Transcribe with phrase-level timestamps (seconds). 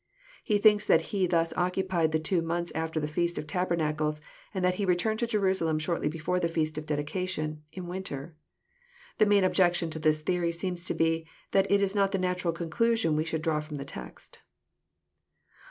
[0.43, 4.19] He thinks that He thus occupied the two months after the feast of tabernacles,
[4.51, 8.35] and that He returned to Jerusalem shortly be fore the feast of dedication, in winter.
[9.19, 12.51] The main objection to this theory seems to be, that it is not the natural
[12.51, 14.39] conclusion we should draw from the text.